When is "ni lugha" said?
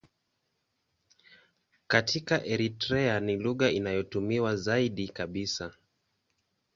3.19-3.71